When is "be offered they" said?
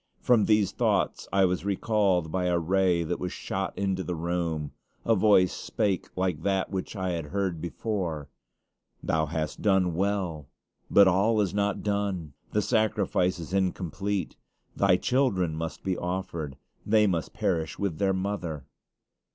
15.83-17.05